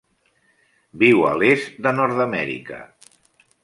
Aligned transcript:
Viu 1.03 1.23
a 1.33 1.35
l'est 1.43 1.79
de 1.87 1.95
Nord-amèrica. 2.01 2.85